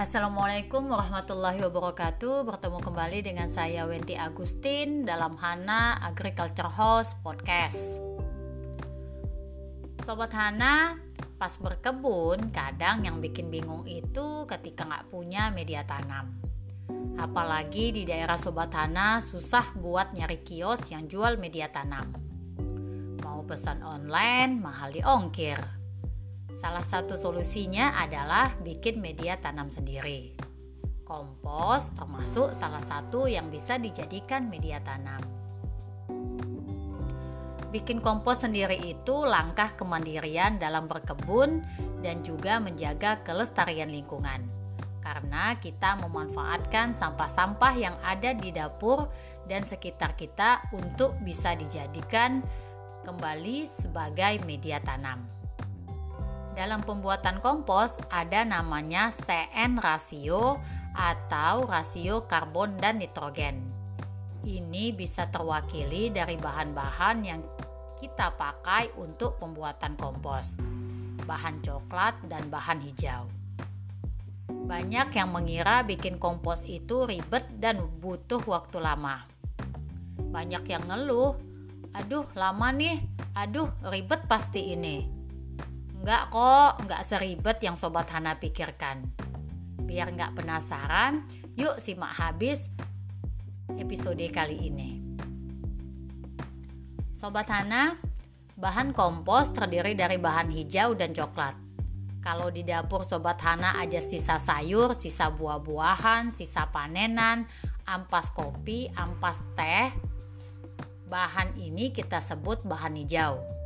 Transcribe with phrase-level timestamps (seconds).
[0.00, 2.48] Assalamualaikum warahmatullahi wabarakatuh.
[2.48, 8.00] Bertemu kembali dengan saya Wenti Agustin Dalam Hana Agriculture House Podcast.
[10.00, 10.96] Sobat Hana,
[11.36, 16.32] pas berkebun kadang yang bikin bingung itu ketika nggak punya media tanam.
[17.20, 22.08] Apalagi di daerah Sobat Hana susah buat nyari kios yang jual media tanam.
[23.20, 25.79] Mau pesan online, mahal di ongkir
[26.58, 30.34] Salah satu solusinya adalah bikin media tanam sendiri.
[31.06, 35.22] Kompos termasuk salah satu yang bisa dijadikan media tanam.
[37.70, 41.62] Bikin kompos sendiri itu langkah kemandirian dalam berkebun
[42.02, 44.42] dan juga menjaga kelestarian lingkungan.
[44.98, 49.06] Karena kita memanfaatkan sampah-sampah yang ada di dapur
[49.46, 52.42] dan sekitar kita untuk bisa dijadikan
[53.06, 55.39] kembali sebagai media tanam.
[56.60, 60.60] Dalam pembuatan kompos ada namanya CN rasio
[60.92, 63.64] atau rasio karbon dan nitrogen.
[64.44, 67.40] Ini bisa terwakili dari bahan-bahan yang
[67.96, 70.60] kita pakai untuk pembuatan kompos.
[71.24, 73.24] Bahan coklat dan bahan hijau.
[74.52, 79.24] Banyak yang mengira bikin kompos itu ribet dan butuh waktu lama.
[80.28, 81.40] Banyak yang ngeluh,
[81.96, 83.00] aduh lama nih,
[83.32, 85.19] aduh ribet pasti ini.
[86.00, 89.04] Enggak kok, enggak seribet yang Sobat Hana pikirkan.
[89.84, 91.28] Biar enggak penasaran,
[91.60, 92.72] yuk simak habis
[93.76, 94.96] episode kali ini.
[97.12, 98.00] Sobat Hana,
[98.56, 101.52] bahan kompos terdiri dari bahan hijau dan coklat.
[102.24, 107.44] Kalau di dapur Sobat Hana ada sisa sayur, sisa buah-buahan, sisa panenan,
[107.84, 109.92] ampas kopi, ampas teh,
[111.12, 113.59] bahan ini kita sebut bahan hijau.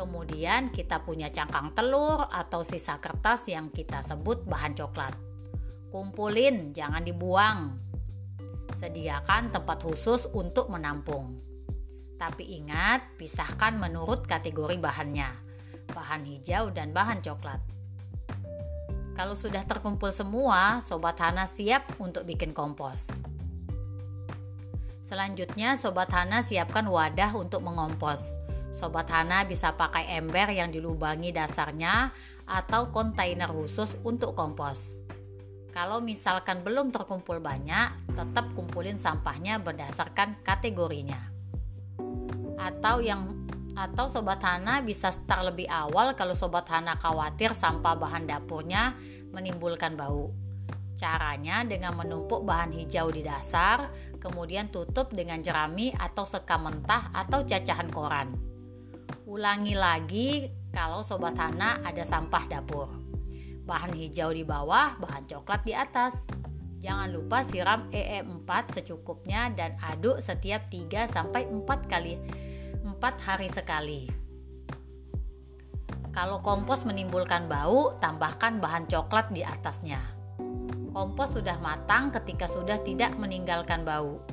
[0.00, 5.12] Kemudian kita punya cangkang telur atau sisa kertas yang kita sebut bahan coklat.
[5.92, 7.76] Kumpulin, jangan dibuang.
[8.72, 11.36] Sediakan tempat khusus untuk menampung.
[12.16, 15.36] Tapi ingat, pisahkan menurut kategori bahannya.
[15.92, 17.60] Bahan hijau dan bahan coklat.
[19.12, 23.12] Kalau sudah terkumpul semua, Sobat Hana siap untuk bikin kompos.
[25.04, 28.39] Selanjutnya, Sobat Hana siapkan wadah untuk mengompos.
[28.80, 32.16] Sobat Hana bisa pakai ember yang dilubangi dasarnya
[32.48, 34.96] atau kontainer khusus untuk kompos.
[35.68, 41.20] Kalau misalkan belum terkumpul banyak, tetap kumpulin sampahnya berdasarkan kategorinya.
[42.56, 43.44] Atau yang
[43.76, 48.96] atau Sobat Hana bisa start lebih awal kalau Sobat Hana khawatir sampah bahan dapurnya
[49.28, 50.32] menimbulkan bau.
[50.96, 57.44] Caranya dengan menumpuk bahan hijau di dasar, kemudian tutup dengan jerami atau sekam mentah atau
[57.44, 58.49] cacahan koran.
[59.30, 62.90] Ulangi lagi kalau sobat Hana ada sampah dapur.
[63.62, 66.26] Bahan hijau di bawah, bahan coklat di atas.
[66.82, 72.18] Jangan lupa siram EE4 secukupnya dan aduk setiap 3 sampai 4 kali
[72.82, 72.90] 4
[73.22, 74.10] hari sekali.
[76.10, 80.02] Kalau kompos menimbulkan bau, tambahkan bahan coklat di atasnya.
[80.90, 84.26] Kompos sudah matang ketika sudah tidak meninggalkan bau.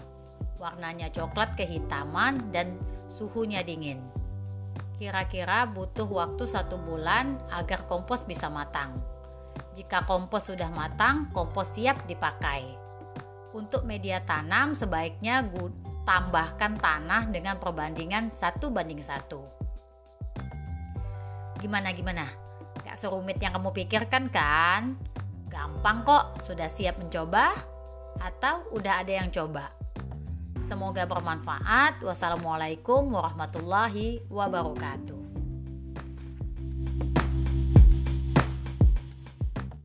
[0.57, 4.17] Warnanya coklat kehitaman dan suhunya dingin.
[4.97, 8.97] Kira-kira butuh waktu satu bulan agar kompos bisa matang.
[9.77, 12.65] Jika kompos sudah matang, kompos siap dipakai.
[13.53, 15.45] Untuk media tanam sebaiknya
[16.01, 19.45] tambahkan tanah dengan perbandingan satu banding satu.
[21.61, 22.25] Gimana gimana?
[22.81, 24.97] Gak serumit yang kamu pikirkan kan?
[25.45, 27.53] Gampang kok, sudah siap mencoba?
[28.17, 29.69] Atau udah ada yang coba?
[30.67, 32.03] Semoga bermanfaat.
[32.03, 35.26] Wassalamualaikum warahmatullahi wabarakatuh.